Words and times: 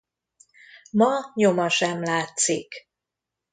Ma 0.91 1.31
nyoma 1.35 1.69
sem 1.69 2.01
látszik. 2.01 2.73